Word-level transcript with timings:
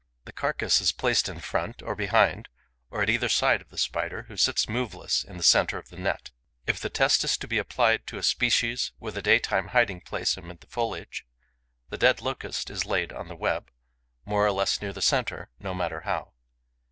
The 0.25 0.31
carcass 0.31 0.81
is 0.81 0.91
placed 0.91 1.29
in 1.29 1.39
front, 1.41 1.83
or 1.83 1.93
behind, 1.95 2.49
or 2.89 3.03
at 3.03 3.09
either 3.11 3.29
side 3.29 3.61
of 3.61 3.69
the 3.69 3.77
Spider, 3.77 4.23
who 4.23 4.35
sits 4.35 4.67
moveless 4.67 5.23
in 5.23 5.37
the 5.37 5.43
centre 5.43 5.77
of 5.77 5.89
the 5.89 5.95
net. 5.95 6.31
If 6.65 6.79
the 6.79 6.89
test 6.89 7.23
is 7.23 7.37
to 7.37 7.47
be 7.47 7.59
applied 7.59 8.07
to 8.07 8.17
a 8.17 8.23
species 8.23 8.93
with 8.99 9.15
a 9.15 9.21
daytime 9.21 9.67
hiding 9.67 10.01
place 10.01 10.37
amid 10.37 10.61
the 10.61 10.65
foliage, 10.65 11.27
the 11.89 11.99
dead 11.99 12.19
Locust 12.19 12.71
is 12.71 12.83
laid 12.83 13.13
on 13.13 13.27
the 13.27 13.35
web, 13.35 13.69
more 14.25 14.43
or 14.43 14.51
less 14.51 14.81
near 14.81 14.91
the 14.91 15.03
centre, 15.03 15.51
no 15.59 15.75
matter 15.75 15.99
how. 16.01 16.33